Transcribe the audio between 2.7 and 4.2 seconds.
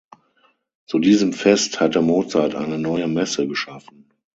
neue Messe geschaffen.